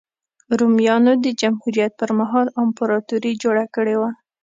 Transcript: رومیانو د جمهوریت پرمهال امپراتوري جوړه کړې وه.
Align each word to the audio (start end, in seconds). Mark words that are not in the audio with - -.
رومیانو 0.59 1.13
د 1.23 1.25
جمهوریت 1.41 1.91
پرمهال 2.01 2.47
امپراتوري 2.61 3.33
جوړه 3.43 3.65
کړې 3.75 3.95
وه. 4.01 4.09